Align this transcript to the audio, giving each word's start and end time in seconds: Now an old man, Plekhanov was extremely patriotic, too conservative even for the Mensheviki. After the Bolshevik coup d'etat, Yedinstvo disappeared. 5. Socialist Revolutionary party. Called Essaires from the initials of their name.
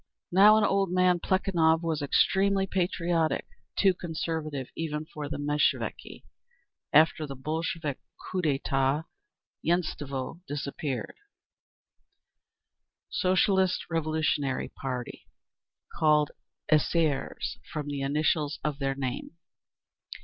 Now 0.31 0.57
an 0.57 0.63
old 0.63 0.89
man, 0.91 1.19
Plekhanov 1.19 1.83
was 1.83 2.01
extremely 2.01 2.65
patriotic, 2.65 3.45
too 3.77 3.93
conservative 3.93 4.69
even 4.75 5.05
for 5.05 5.29
the 5.29 5.37
Mensheviki. 5.37 6.23
After 6.91 7.27
the 7.27 7.35
Bolshevik 7.35 7.99
coup 8.19 8.41
d'etat, 8.41 9.03
Yedinstvo 9.63 10.39
disappeared. 10.47 11.17
5. 13.11 13.11
Socialist 13.11 13.85
Revolutionary 13.91 14.69
party. 14.69 15.27
Called 15.93 16.31
Essaires 16.71 17.59
from 17.71 17.85
the 17.85 18.01
initials 18.01 18.57
of 18.63 18.79
their 18.79 18.95
name. 18.95 19.37